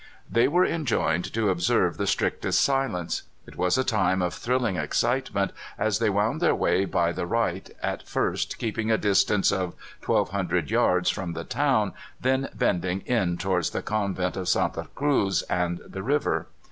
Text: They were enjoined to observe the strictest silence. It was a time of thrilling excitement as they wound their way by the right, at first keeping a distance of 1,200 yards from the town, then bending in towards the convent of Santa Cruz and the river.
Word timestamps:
They 0.27 0.47
were 0.47 0.65
enjoined 0.65 1.31
to 1.35 1.51
observe 1.51 1.97
the 1.97 2.07
strictest 2.07 2.59
silence. 2.59 3.21
It 3.45 3.55
was 3.55 3.77
a 3.77 3.83
time 3.83 4.23
of 4.23 4.33
thrilling 4.33 4.75
excitement 4.75 5.51
as 5.77 5.99
they 5.99 6.09
wound 6.09 6.41
their 6.41 6.55
way 6.55 6.85
by 6.85 7.11
the 7.11 7.27
right, 7.27 7.69
at 7.83 8.07
first 8.07 8.57
keeping 8.57 8.89
a 8.89 8.97
distance 8.97 9.51
of 9.51 9.75
1,200 10.03 10.71
yards 10.71 11.11
from 11.11 11.33
the 11.33 11.43
town, 11.43 11.93
then 12.19 12.49
bending 12.55 13.01
in 13.01 13.37
towards 13.37 13.69
the 13.69 13.83
convent 13.83 14.35
of 14.37 14.49
Santa 14.49 14.87
Cruz 14.95 15.43
and 15.43 15.79
the 15.87 16.01
river. 16.01 16.47